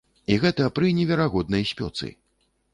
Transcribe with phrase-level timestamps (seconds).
[0.35, 2.13] І гэта пры неверагоднай спёцы.